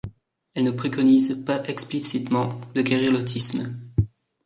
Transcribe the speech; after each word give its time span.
Elle 0.55 0.63
ne 0.63 0.71
préconise 0.71 1.45
pas 1.45 1.61
explicitement 1.65 2.59
de 2.73 2.81
guérir 2.81 3.11
l'autisme. 3.11 3.71